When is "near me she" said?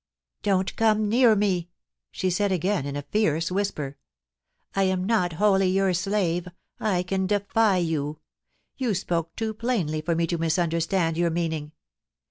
1.07-2.31